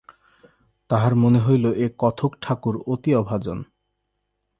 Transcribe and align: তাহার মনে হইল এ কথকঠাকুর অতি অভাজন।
তাহার 0.89 1.13
মনে 1.15 1.39
হইল 1.39 1.65
এ 1.75 1.85
কথকঠাকুর 1.99 2.75
অতি 2.87 3.11
অভাজন। 3.15 3.59